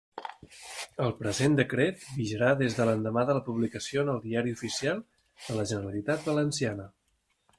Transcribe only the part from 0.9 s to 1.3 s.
El